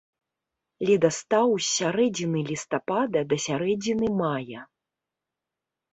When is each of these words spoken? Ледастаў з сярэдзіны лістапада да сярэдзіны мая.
Ледастаў 0.89 1.53
з 1.65 1.69
сярэдзіны 1.77 2.39
лістапада 2.49 3.19
да 3.35 3.41
сярэдзіны 3.47 4.07
мая. 4.23 4.61